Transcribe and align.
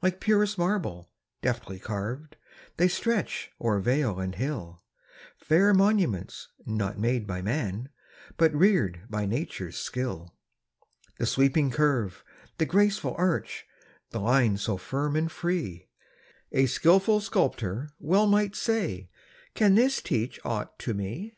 Like 0.00 0.18
purest 0.18 0.56
marble, 0.56 1.10
deftly 1.42 1.78
carv'd, 1.78 2.36
They 2.78 2.88
stretch 2.88 3.50
o'er 3.60 3.80
vale 3.80 4.18
and 4.18 4.34
hill, 4.34 4.80
Fair 5.36 5.74
monuments, 5.74 6.48
not 6.64 6.98
made 6.98 7.26
by 7.26 7.42
man, 7.42 7.90
But 8.38 8.54
rear'd 8.54 9.02
by 9.10 9.26
nature's 9.26 9.76
skill. 9.76 10.34
The 11.18 11.26
sweeping 11.26 11.70
curve, 11.70 12.24
the 12.56 12.64
graceful 12.64 13.14
arch, 13.18 13.66
The 14.08 14.20
line 14.20 14.56
so 14.56 14.78
firm 14.78 15.14
and 15.16 15.30
free; 15.30 15.90
A 16.50 16.64
skilful 16.64 17.20
sculptor 17.20 17.90
well 17.98 18.26
might 18.26 18.56
say: 18.56 19.10
"Can 19.52 19.74
this 19.74 20.00
teach 20.00 20.40
aught 20.46 20.78
to 20.78 20.94
me?" 20.94 21.36